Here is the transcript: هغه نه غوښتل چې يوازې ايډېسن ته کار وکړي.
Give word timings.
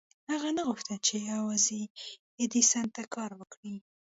هغه 0.31 0.49
نه 0.57 0.61
غوښتل 0.67 0.97
چې 1.07 1.15
يوازې 1.31 1.81
ايډېسن 2.41 2.85
ته 2.95 3.01
کار 3.15 3.31
وکړي. 3.39 3.75